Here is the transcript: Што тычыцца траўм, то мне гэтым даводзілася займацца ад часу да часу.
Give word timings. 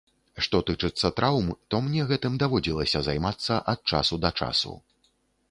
Што 0.45 0.59
тычыцца 0.69 1.11
траўм, 1.19 1.51
то 1.73 1.81
мне 1.89 2.07
гэтым 2.13 2.39
даводзілася 2.45 3.03
займацца 3.09 3.61
ад 3.75 3.79
часу 3.95 4.21
да 4.27 4.35
часу. 4.43 4.77